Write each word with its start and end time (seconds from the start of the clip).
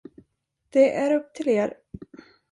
Det 0.69 0.95
är 0.95 1.15
upp 1.15 1.33
till 1.33 1.47
er. 1.49 1.73